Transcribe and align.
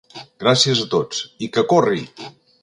Gràcies 0.43 0.81
a 0.85 0.87
tots, 0.93 1.21
i 1.45 1.51
que 1.59 1.65
corri! 1.75 2.03